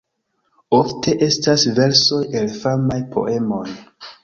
[0.77, 3.65] Ofte estas versoj el famaj poemoj.